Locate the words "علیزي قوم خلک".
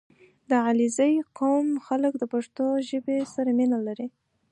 0.67-2.13